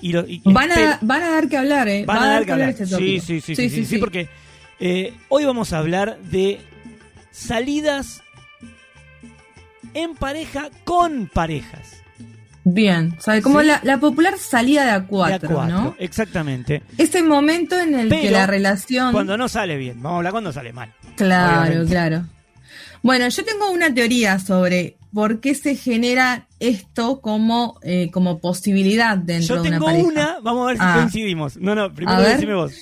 y 0.02 0.12
lo- 0.12 0.28
y- 0.28 0.42
Van 0.44 0.72
a, 0.74 1.00
van 1.02 1.24
a 1.24 1.30
dar 1.32 1.48
que 1.48 1.56
hablar, 1.58 1.88
¿eh? 1.88 2.04
Van 2.06 2.18
Va 2.18 2.24
a 2.24 2.28
dar 2.34 2.46
que 2.46 2.52
hablar. 2.52 2.70
este 2.70 2.86
sí, 2.86 2.92
tópico. 2.92 3.26
sí, 3.26 3.42
sí, 3.42 3.56
sí, 3.56 3.70
sí, 3.70 3.86
sí, 3.86 3.98
porque 3.98 4.28
eh, 4.82 5.14
hoy 5.30 5.46
vamos 5.46 5.72
a 5.72 5.78
hablar 5.80 6.20
de 6.20 6.60
salidas 7.32 8.22
en 9.94 10.16
pareja 10.16 10.70
con 10.84 11.28
parejas. 11.34 11.99
Bien, 12.72 13.16
¿sabe? 13.20 13.42
Como 13.42 13.62
Sí. 13.62 13.68
la, 13.68 13.80
la 13.84 13.98
popular 14.00 14.38
salida 14.38 14.84
de 14.86 14.92
a 14.92 15.06
cuatro, 15.08 15.66
¿no? 15.66 15.96
Exactamente. 15.98 16.84
Ese 16.98 17.24
momento 17.24 17.80
en 17.80 17.96
el 17.96 18.10
que 18.10 18.30
la 18.30 18.46
relación... 18.48 19.12
Cuando 19.12 19.38
no 19.38 19.48
sale 19.48 19.78
bien. 19.78 20.02
Vamos 20.02 20.16
a 20.16 20.18
hablar 20.18 20.32
cuando 20.34 20.52
sale 20.54 20.74
mal. 20.74 20.94
Claro, 21.16 21.62
obviamente. 21.62 21.92
claro. 21.92 22.24
Bueno, 23.02 23.28
yo 23.30 23.46
tengo 23.46 23.72
una 23.72 23.94
teoría 23.94 24.40
sobre 24.40 24.98
por 25.14 25.40
qué 25.40 25.56
se 25.56 25.76
genera 25.76 26.48
esto 26.60 27.22
como, 27.22 27.80
eh, 27.82 28.10
como 28.12 28.40
posibilidad 28.40 29.18
dentro 29.18 29.56
Yo 29.56 29.64
de 29.64 29.70
una 29.70 29.78
tengo 29.78 29.86
pareja. 29.86 30.08
una, 30.08 30.40
vamos 30.44 30.64
a 30.66 30.68
ver 30.68 30.78
si 30.78 30.84
Ah. 30.86 30.94
coincidimos. 30.98 31.58
No, 31.58 31.76
no, 31.76 31.94
primero 31.94 32.22
decime 32.22 32.54
vos. 32.56 32.74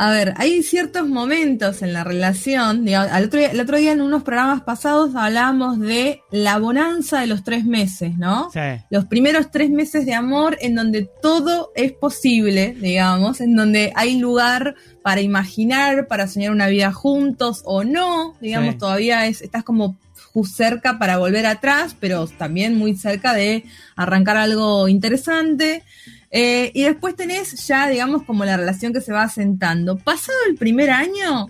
A 0.00 0.10
ver, 0.12 0.32
hay 0.36 0.62
ciertos 0.62 1.08
momentos 1.08 1.82
en 1.82 1.92
la 1.92 2.04
relación, 2.04 2.84
digamos, 2.84 3.10
al 3.10 3.24
otro 3.24 3.40
día, 3.40 3.50
el 3.50 3.58
otro 3.60 3.76
día 3.78 3.90
en 3.92 4.00
unos 4.00 4.22
programas 4.22 4.62
pasados 4.62 5.16
hablábamos 5.16 5.80
de 5.80 6.20
la 6.30 6.58
bonanza 6.58 7.20
de 7.20 7.26
los 7.26 7.42
tres 7.42 7.64
meses, 7.64 8.16
¿no? 8.16 8.48
Sí. 8.52 8.60
Los 8.90 9.06
primeros 9.06 9.50
tres 9.50 9.70
meses 9.70 10.06
de 10.06 10.14
amor 10.14 10.56
en 10.60 10.76
donde 10.76 11.08
todo 11.20 11.72
es 11.74 11.90
posible, 11.92 12.76
digamos, 12.80 13.40
en 13.40 13.56
donde 13.56 13.92
hay 13.96 14.18
lugar 14.20 14.76
para 15.02 15.20
imaginar, 15.20 16.06
para 16.06 16.28
soñar 16.28 16.52
una 16.52 16.68
vida 16.68 16.92
juntos 16.92 17.62
o 17.64 17.82
no, 17.82 18.36
digamos, 18.40 18.74
Sí. 18.74 18.78
todavía 18.78 19.26
es, 19.26 19.42
estás 19.42 19.64
como 19.64 19.96
cerca 20.44 21.00
para 21.00 21.18
volver 21.18 21.46
atrás, 21.46 21.96
pero 21.98 22.28
también 22.28 22.78
muy 22.78 22.94
cerca 22.94 23.34
de 23.34 23.64
arrancar 23.96 24.36
algo 24.36 24.86
interesante. 24.86 25.82
Eh, 26.30 26.70
y 26.74 26.82
después 26.82 27.16
tenés 27.16 27.66
ya, 27.66 27.88
digamos, 27.88 28.22
como 28.24 28.44
la 28.44 28.56
relación 28.56 28.92
que 28.92 29.00
se 29.00 29.12
va 29.12 29.22
asentando. 29.22 29.96
Pasado 29.96 30.36
el 30.48 30.56
primer 30.56 30.90
año, 30.90 31.48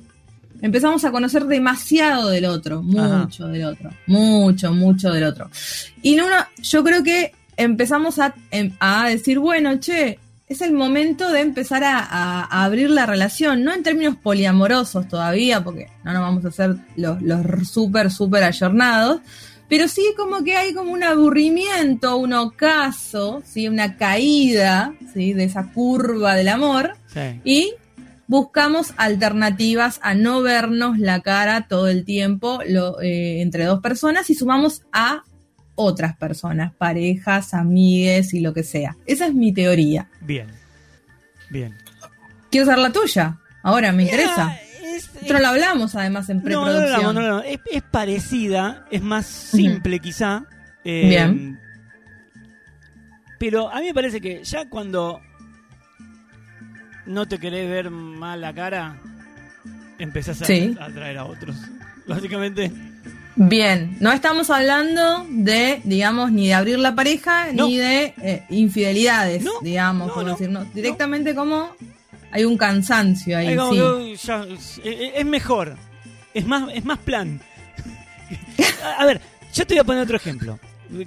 empezamos 0.60 1.04
a 1.04 1.10
conocer 1.10 1.44
demasiado 1.46 2.28
del 2.30 2.44
otro, 2.44 2.82
mucho 2.82 3.48
del 3.48 3.64
otro, 3.64 3.90
mucho, 4.06 4.72
mucho 4.72 5.10
del 5.12 5.24
otro. 5.24 5.50
Y 6.02 6.14
no, 6.16 6.24
yo 6.62 6.84
creo 6.84 7.02
que 7.02 7.32
empezamos 7.56 8.18
a, 8.18 8.34
em- 8.50 8.72
a 8.78 9.08
decir, 9.08 9.38
bueno, 9.40 9.78
che, 9.80 10.18
es 10.48 10.60
el 10.62 10.72
momento 10.72 11.30
de 11.30 11.40
empezar 11.40 11.82
a, 11.84 11.98
a- 11.98 12.44
a 12.44 12.64
abrir 12.64 12.88
la 12.90 13.04
relación, 13.04 13.64
no 13.64 13.72
en 13.74 13.82
términos 13.82 14.16
poliamorosos 14.16 15.06
todavía, 15.08 15.62
porque 15.62 15.88
no 16.04 16.12
nos 16.12 16.22
vamos 16.22 16.44
a 16.44 16.48
hacer 16.48 16.76
los, 16.96 17.20
los 17.20 17.68
súper, 17.68 18.10
súper 18.10 18.44
ayornados, 18.44 19.20
pero 19.68 19.88
sí 19.88 20.02
como 20.16 20.42
que 20.44 20.56
hay 20.56 20.72
como 20.74 20.92
un 20.92 21.02
aburrimiento, 21.04 22.16
un 22.16 22.32
ocaso, 22.32 23.42
¿sí? 23.44 23.68
una 23.68 23.96
caída 23.96 24.94
¿sí? 25.12 25.32
de 25.34 25.44
esa 25.44 25.70
curva 25.72 26.34
del 26.34 26.48
amor 26.48 26.96
Sí. 27.12 27.40
y 27.44 27.74
buscamos 28.26 28.92
alternativas 28.96 30.00
a 30.02 30.14
no 30.14 30.42
vernos 30.42 30.98
la 30.98 31.20
cara 31.20 31.66
todo 31.68 31.88
el 31.88 32.04
tiempo 32.04 32.60
lo- 32.66 33.00
eh, 33.00 33.40
entre 33.40 33.64
dos 33.64 33.80
personas 33.80 34.28
y 34.30 34.34
sumamos 34.34 34.82
a 34.92 35.22
otras 35.74 36.16
personas, 36.16 36.74
parejas, 36.74 37.54
amigues 37.54 38.34
y 38.34 38.40
lo 38.40 38.52
que 38.52 38.64
sea. 38.64 38.96
Esa 39.06 39.26
es 39.28 39.34
mi 39.34 39.52
teoría. 39.52 40.08
Bien. 40.20 40.48
Bien. 41.50 41.74
Quiero 42.50 42.66
saber 42.66 42.80
la 42.80 42.92
tuya. 42.92 43.38
Ahora 43.62 43.92
me 43.92 44.02
interesa. 44.04 44.56
Es- 44.98 45.14
Nosotros 45.14 45.40
lo 45.40 45.48
hablamos 45.48 45.94
además 45.94 46.28
en 46.30 46.38
No, 46.38 46.42
no 46.42 46.44
preproducción. 46.64 46.84
hablamos, 46.94 47.14
no 47.14 47.20
lo 47.20 47.26
hablamos. 47.38 47.44
Es, 47.46 47.60
es 47.72 47.82
parecida, 47.82 48.86
es 48.90 49.02
más 49.02 49.26
simple 49.26 49.98
quizá. 50.00 50.44
eh, 50.84 51.06
Bien. 51.08 51.58
Pero 53.38 53.70
a 53.70 53.80
mí 53.80 53.86
me 53.86 53.94
parece 53.94 54.20
que 54.20 54.42
ya 54.42 54.68
cuando 54.68 55.20
no 57.06 57.26
te 57.26 57.38
querés 57.38 57.68
ver 57.70 57.90
mal 57.90 58.40
la 58.40 58.52
cara, 58.52 58.96
empezás 59.98 60.42
a, 60.42 60.44
Sí. 60.44 60.76
a 60.80 60.86
atraer 60.86 61.18
a 61.18 61.24
otros. 61.24 61.56
Básicamente, 62.06 62.70
Bien, 63.40 63.96
no 64.00 64.10
estamos 64.10 64.50
hablando 64.50 65.24
de, 65.30 65.80
digamos, 65.84 66.32
ni 66.32 66.48
de 66.48 66.54
abrir 66.54 66.76
la 66.80 66.96
pareja, 66.96 67.52
No. 67.52 67.66
ni 67.68 67.76
de 67.76 68.12
eh, 68.20 68.42
infidelidades, 68.50 69.44
No, 69.44 69.52
digamos, 69.62 70.08
no, 70.16 70.48
no. 70.48 70.64
Directamente 70.74 71.36
como 71.36 71.70
hay 72.30 72.44
un 72.44 72.56
cansancio 72.56 73.38
ahí, 73.38 73.56
como 73.56 73.72
sí. 73.72 74.14
ya- 74.26 74.44
es, 74.84 75.26
mejor. 75.26 75.76
Es 76.34 76.46
más, 76.46 76.68
es 76.74 76.84
más 76.84 76.98
plan. 76.98 77.40
a, 78.98 79.06
ver, 79.06 79.20
yo 79.54 79.66
te 79.66 79.74
voy 79.74 79.80
a 79.80 79.84
poner 79.84 80.02
otro 80.02 80.16
ejemplo. 80.16 80.58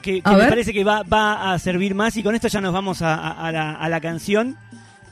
Que, 0.01 0.21
me 0.25 0.35
ver. 0.35 0.49
parece 0.49 0.73
que 0.73 0.83
va, 0.83 1.01
va 1.03 1.53
a 1.53 1.59
servir 1.59 1.95
más 1.95 2.15
y 2.17 2.21
con 2.23 2.35
esto 2.35 2.47
ya 2.47 2.61
nos 2.61 2.73
vamos 2.73 3.01
a, 3.01 3.15
a- 3.15 3.47
a 3.47 3.51
la, 3.51 3.71
a 3.73 3.89
la 3.89 3.99
canción. 4.01 4.57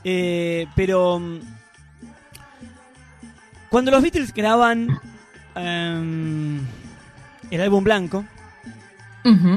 Eh, 0.03 0.65
pero 0.75 1.19
mm, 1.19 1.39
cuando 3.69 3.91
los 3.91 4.01
Beatles 4.01 4.33
graban 4.33 4.99
em, 5.55 6.59
el 7.51 7.61
álbum 7.61 7.83
blanco, 7.83 8.25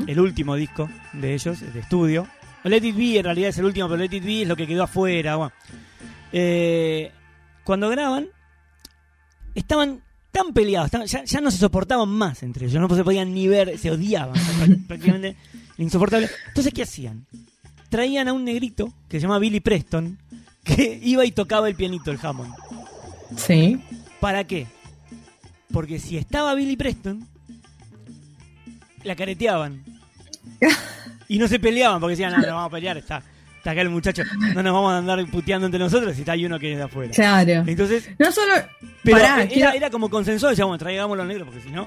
el 0.07 0.21
último 0.21 0.55
disco 0.57 0.91
de 1.15 1.33
ellos, 1.35 1.61
de 1.61 1.81
estudio. 1.81 2.27
O 2.65 2.69
Let 2.69 2.85
It 2.85 2.97
Be 2.97 3.19
en 3.19 3.25
realidad 3.25 3.49
es 3.51 3.59
el 3.59 3.65
último, 3.65 3.89
pero 3.89 3.99
Let 4.03 4.15
It 4.17 4.25
Be 4.25 4.43
es 4.43 4.49
lo 4.49 4.55
que 4.57 4.67
quedó 4.67 4.83
afuera. 4.85 5.37
bueno. 5.37 5.53
Eh, 6.33 7.13
cuando 7.65 7.89
graban, 7.91 8.29
estaban 9.55 10.03
tan 10.31 10.53
peleados, 10.55 10.87
estaban- 10.87 11.07
ya, 11.07 11.25
ya 11.25 11.41
no 11.41 11.51
se 11.51 11.59
soportaban 11.59 12.09
más 12.09 12.43
entre 12.43 12.67
ellos, 12.67 12.81
no 12.81 12.95
se 12.97 13.05
podían 13.05 13.35
ni 13.35 13.49
ver, 13.49 13.79
se 13.79 13.91
odiaban 13.91 14.35
prá- 14.35 14.87
prácticamente, 14.87 15.37
insoportable. 15.79 16.29
Entonces, 16.49 16.73
¿qué 16.73 16.83
hacían? 16.85 17.27
Traían 17.91 18.29
a 18.29 18.33
un 18.33 18.45
negrito 18.45 18.93
que 19.09 19.19
se 19.19 19.23
llama 19.23 19.39
Billy 19.39 19.61
Preston, 19.61 20.19
que 20.65 20.99
iba 21.03 21.25
y 21.27 21.33
tocaba 21.33 21.69
el 21.69 21.75
pianito, 21.75 22.11
el 22.11 22.19
Hammond. 22.23 22.55
Sí. 23.37 23.81
¿Para 24.21 24.45
qué? 24.45 24.67
Porque 25.73 25.99
si 25.99 26.17
estaba 26.17 26.55
Billy 26.55 26.77
Preston, 26.77 27.27
la 29.05 29.15
careteaban. 29.17 29.83
Y 31.29 31.39
no 31.39 31.49
se 31.49 31.59
peleaban 31.59 31.99
porque 31.99 32.11
decían, 32.13 32.33
no, 32.33 32.39
no 32.47 32.47
vamos 32.49 32.67
a 32.67 32.71
pelear, 32.71 32.99
está, 32.99 33.23
está 33.63 33.71
acá 33.71 33.81
el 33.81 33.91
muchacho, 33.91 34.23
no 34.55 34.63
nos 34.63 34.73
vamos 34.73 34.93
a 34.93 34.99
andar 34.99 35.25
puteando 35.27 35.67
entre 35.67 35.79
nosotros 35.79 36.15
si 36.15 36.23
está 36.23 36.33
hay 36.33 36.45
uno 36.45 36.59
que 36.59 36.73
es 36.73 36.79
de 36.79 36.83
afuera. 36.85 37.13
Claro. 37.13 37.65
Entonces, 37.67 38.11
No 38.19 38.33
solo. 38.33 38.55
pero 39.05 39.17
Pará, 39.19 39.37
era, 39.43 39.47
quiero- 39.49 39.71
era 39.73 39.91
como 39.91 40.11
consensuado, 40.11 40.51
decíamos, 40.51 40.71
bueno, 40.71 40.79
traigámoslo 40.81 41.25
negro 41.25 41.45
porque 41.47 41.61
si 41.61 41.71
no, 41.71 41.87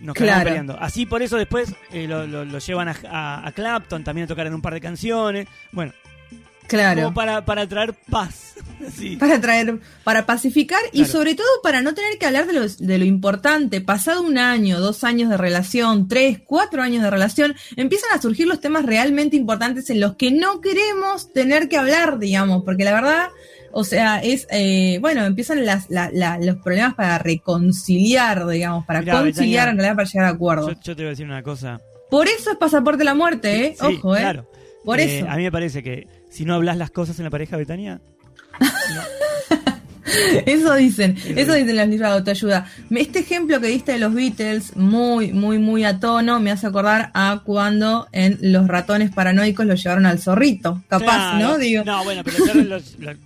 nos 0.00 0.14
quedamos 0.14 0.16
Claro. 0.34 0.44
peleando. 0.44 0.78
Así 0.80 1.04
por 1.04 1.20
eso 1.22 1.36
después 1.36 1.74
eh, 1.92 2.06
lo, 2.08 2.26
lo- 2.26 2.44
lo 2.46 2.58
llevan 2.58 2.88
a, 2.88 2.96
a- 3.10 3.46
a 3.46 3.52
Clapton 3.52 4.02
también 4.02 4.24
a 4.24 4.28
tocar 4.28 4.46
en 4.46 4.54
un 4.54 4.62
par 4.62 4.72
de 4.72 4.80
canciones. 4.80 5.46
Bueno, 5.72 5.92
claro. 6.66 7.02
como 7.02 7.14
para, 7.14 7.44
para 7.44 7.66
traer 7.68 7.94
paz. 8.10 8.52
Sí. 8.94 9.16
Para 9.16 9.40
traer, 9.40 9.78
para 10.04 10.26
pacificar 10.26 10.78
y 10.92 11.06
sobre 11.06 11.34
todo 11.34 11.46
para 11.62 11.80
no 11.80 11.94
tener 11.94 12.18
que 12.18 12.26
hablar 12.26 12.46
de 12.46 12.52
lo, 12.52 12.68
de 12.68 12.98
lo 12.98 13.04
importante. 13.06 13.80
Pasado 13.80 14.20
un 14.22 14.36
año, 14.36 14.78
dos 14.78 15.04
años 15.04 15.30
de 15.30 15.38
relación, 15.38 16.06
tres, 16.06 16.40
cuatro 16.44 16.82
años 16.82 17.02
de 17.02 17.08
relación, 17.08 17.54
empiezan 17.76 18.10
a 18.12 18.20
surgir 18.20 18.46
los 18.46 18.60
temas 18.60 18.84
realmente 18.84 19.36
importantes 19.36 19.88
en 19.88 20.00
los 20.00 20.16
que 20.16 20.30
no 20.32 20.60
queremos 20.60 21.32
tener 21.32 21.68
que 21.70 21.78
hablar, 21.78 22.18
digamos, 22.18 22.62
porque 22.62 22.84
la 22.84 22.92
verdad, 22.92 23.28
o 23.72 23.84
sea, 23.84 24.18
es, 24.22 24.46
eh, 24.50 24.98
bueno, 25.00 25.24
empiezan 25.24 25.64
las, 25.64 25.88
la- 25.88 26.10
la- 26.12 26.38
los 26.38 26.56
problemas 26.56 26.94
para 26.94 27.16
reconciliar, 27.18 28.46
digamos, 28.46 28.84
para 28.86 29.00
Mirá, 29.00 29.12
conciliar 29.20 29.66
Betania, 29.66 29.70
en 29.70 29.76
realidad 29.78 29.96
para 29.96 30.08
llegar 30.08 30.26
a 30.26 30.30
Yo, 30.30 30.34
acuerdos. 30.34 30.80
yo 30.82 30.94
te 30.96 31.02
voy 31.02 31.06
a 31.06 31.10
decir 31.10 31.26
una 31.26 31.42
cosa. 31.42 31.80
Por 32.10 32.28
eso 32.28 32.50
es 32.50 32.56
pasaporte 32.58 33.02
a 33.02 33.06
la 33.06 33.14
muerte, 33.14 33.66
¿eh? 33.66 33.76
Sí, 33.78 33.96
Ojo, 33.98 34.14
¿eh? 34.16 34.20
Claro. 34.20 34.46
Por 34.84 35.00
Eh, 35.00 35.18
eso. 35.20 35.28
A 35.30 35.36
mí 35.36 35.44
me 35.44 35.52
parece 35.52 35.82
que 35.82 36.06
si 36.34 36.44
no 36.44 36.54
hablas 36.54 36.76
las 36.76 36.90
cosas 36.90 37.18
en 37.18 37.24
la 37.24 37.30
pareja, 37.30 37.56
Betania, 37.56 38.00
Eso 40.46 40.74
dicen, 40.74 41.16
Eso 41.36 41.54
dicen 41.54 41.76
las 41.76 41.88
libros 41.88 42.10
de 42.10 42.14
autoayuda. 42.16 42.66
Este 42.90 43.20
ejemplo 43.20 43.60
que 43.60 43.68
diste 43.68 43.92
de 43.92 43.98
los 43.98 44.12
Beatles, 44.14 44.76
muy, 44.76 45.32
muy, 45.32 45.58
muy 45.58 45.84
a 45.84 45.98
tono, 45.98 46.38
me 46.40 46.50
hace 46.50 46.66
acordar 46.66 47.10
a 47.14 47.40
cuando 47.44 48.06
en 48.12 48.38
Los 48.40 48.68
ratones 48.68 49.10
paranoicos 49.12 49.66
lo 49.66 49.74
llevaron 49.74 50.06
al 50.06 50.18
zorrito. 50.20 50.82
Capaz, 50.88 51.04
Claro. 51.36 51.38
¿no? 51.48 51.58
Digo, 51.58 51.84
No, 51.84 52.04
bueno, 52.04 52.22
pero 52.22 52.38
los- 52.64 52.98
los- 52.98 53.16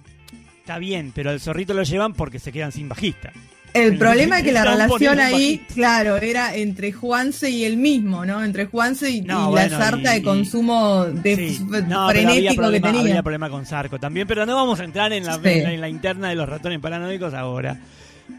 está 0.60 0.78
bien, 0.78 1.12
pero 1.14 1.30
al 1.30 1.40
zorrito 1.40 1.74
lo 1.74 1.82
llevan 1.82 2.14
porque 2.14 2.38
se 2.38 2.52
quedan 2.52 2.72
sin 2.72 2.88
bajista. 2.88 3.32
El 3.74 3.92
El- 3.92 3.98
problema 3.98 4.38
es 4.38 4.44
que 4.44 4.52
la 4.52 4.64
relación 4.64 5.20
ahí, 5.20 5.58
claro, 5.74 6.16
era 6.16 6.54
entre 6.56 6.90
Juanse 6.92 7.50
y 7.50 7.64
él 7.64 7.76
mismo, 7.76 8.24
¿no? 8.24 8.42
Entre 8.42 8.64
Juanse 8.66 9.10
y, 9.10 9.20
No, 9.20 9.48
y 9.48 9.50
bueno, 9.50 9.78
la 9.78 9.84
sarta 9.84 10.16
y- 10.16 10.20
de 10.20 10.22
consumo 10.24 11.04
de 11.04 11.36
Sí. 11.36 11.66
No, 11.86 12.08
frenético 12.08 12.50
que 12.50 12.56
problema, 12.56 12.86
tenía. 12.88 13.00
había 13.02 13.22
problema 13.22 13.50
con 13.50 13.66
Sarco 13.66 13.98
también, 13.98 14.26
pero 14.26 14.46
no 14.46 14.54
vamos 14.56 14.80
a 14.80 14.84
entrar 14.84 15.12
en 15.12 15.24
la, 15.26 15.34
Sí. 15.34 15.40
en 15.44 15.62
la, 15.64 15.72
en 15.74 15.80
la 15.82 15.88
interna 15.88 16.28
de 16.30 16.34
los 16.34 16.48
ratones 16.48 16.78
paranoicos 16.80 17.34
ahora. 17.34 17.78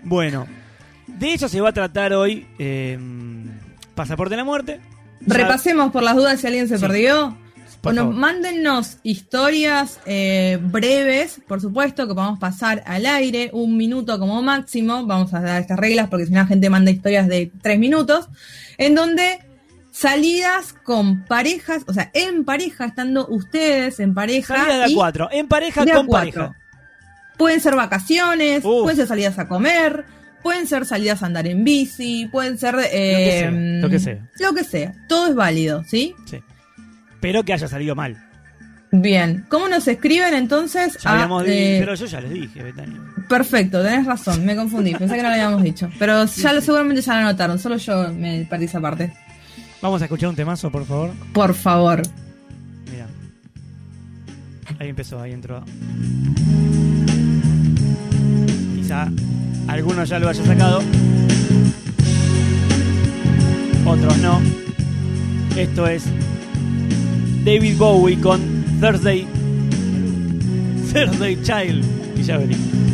Bueno, 0.04 0.48
de 1.08 1.34
eso 1.34 1.48
se 1.48 1.62
va 1.62 1.70
a 1.70 1.74
tratar 1.74 2.14
hoy 2.14 2.46
eh, 2.58 2.98
Pasaporte 3.96 4.32
de 4.32 4.38
la 4.38 4.44
Muerte. 4.46 4.80
Repasemos 5.22 5.92
por 5.92 6.02
las 6.04 6.16
dudas 6.16 6.40
si 6.40 6.48
alguien 6.48 6.68
se 6.68 6.78
Sí. 6.78 6.82
perdió. 6.82 7.38
Bueno, 7.82 8.02
favor. 8.02 8.16
mándennos 8.16 8.98
historias 9.04 10.00
eh, 10.06 10.60
breves, 10.62 11.40
por 11.48 11.62
supuesto, 11.62 12.08
que 12.08 12.14
podamos 12.14 12.38
pasar 12.40 12.84
al 12.86 13.06
aire, 13.06 13.50
un 13.54 13.78
minuto 13.78 14.20
como 14.20 14.42
máximo. 14.42 15.06
Vamos 15.06 15.34
a 15.34 15.40
dar 15.40 15.62
estas 15.62 15.80
reglas 15.80 16.10
porque 16.10 16.26
si 16.26 16.32
no 16.34 16.40
la 16.40 16.46
gente 16.48 16.70
manda 16.70 16.92
historias 16.92 17.28
de 17.28 17.52
tres 17.62 17.80
minutos, 17.80 18.28
en 18.78 18.96
donde 18.96 19.40
salidas 19.92 20.74
con 20.74 21.26
parejas, 21.26 21.84
o 21.88 21.94
sea, 21.94 22.12
en 22.14 22.46
pareja, 22.46 22.86
estando 22.86 23.28
ustedes 23.28 24.00
en 24.00 24.14
pareja. 24.14 24.56
Salida 24.58 24.86
de 24.86 24.92
y 24.92 24.96
cuatro, 24.96 25.30
en 25.32 25.48
pareja 25.48 25.86
con 25.86 26.06
cuatro. 26.08 26.32
pareja. 26.32 26.56
Pueden 27.38 27.62
ser 27.62 27.76
vacaciones, 27.76 28.66
Uf. 28.66 28.84
pueden 28.84 28.98
ser 28.98 29.08
salidas 29.08 29.40
a 29.40 29.48
comer, 29.48 30.04
pueden 30.44 30.68
ser 30.68 30.86
salidas 30.86 31.24
a 31.24 31.28
andar 31.28 31.48
en 31.48 31.64
bici, 31.64 32.28
pueden 32.32 32.58
ser... 32.58 32.76
eh, 32.92 33.40
sea, 33.40 33.52
lo 33.52 33.90
que 33.90 34.00
sea. 34.00 34.30
Lo 34.40 34.54
que 34.54 34.64
sea. 34.66 34.94
Todo 35.08 35.28
es 35.28 35.36
válido, 35.36 35.84
¿sí? 35.86 36.14
Sí. 36.26 36.42
Pero 37.20 37.44
que 37.44 37.54
haya 37.54 37.68
salido 37.68 37.96
mal. 37.96 38.18
Bien, 38.92 39.46
¿cómo 39.50 39.68
nos 39.70 39.88
escriben 39.88 40.34
entonces? 40.34 40.98
Ya 41.04 41.10
a, 41.12 41.14
habíamos 41.14 41.44
di- 41.46 41.52
eh, 41.52 41.78
pero 41.80 41.94
yo 41.94 42.06
ya 42.08 42.22
les 42.22 42.32
dije, 42.32 42.64
Betania. 42.64 43.00
Perfecto, 43.28 43.84
tenés 43.84 44.06
razón, 44.06 44.44
me 44.46 44.56
confundí, 44.56 44.96
pensé 44.96 45.16
que 45.16 45.22
no 45.22 45.28
lo 45.30 45.34
habíamos 45.36 45.62
dicho. 45.62 45.90
Pero 46.00 46.26
ya 46.26 46.54
lo, 46.54 46.62
seguramente 46.62 47.02
ya 47.04 47.14
lo 47.14 47.20
anotaron, 47.28 47.60
solo 47.60 47.78
yo 47.78 48.12
me 48.12 48.48
perdí 48.50 48.66
esa 48.66 48.82
parte. 48.82 49.14
Vamos 49.82 50.02
a 50.02 50.06
escuchar 50.06 50.30
un 50.30 50.36
temazo, 50.36 50.72
por 50.72 50.86
favor. 50.86 51.12
Por 51.34 51.54
favor. 51.54 52.02
Mira. 52.92 53.06
Ahí 54.80 54.90
empezó, 54.90 55.22
ahí 55.22 55.34
entró. 55.34 55.64
Quizá 58.76 59.08
algunos 59.68 60.10
ya 60.10 60.18
lo 60.20 60.30
haya 60.30 60.44
sacado. 60.44 60.82
Otros 63.86 64.18
no. 64.18 64.42
Esto 65.56 65.88
es 65.88 66.04
David 67.50 67.80
Bowie 67.80 68.16
con 68.16 68.40
Thursday. 68.80 69.26
Thursday 70.94 71.36
Child. 71.42 71.84
Y 72.16 72.22
ya 72.22 72.38
venimos. 72.38 72.89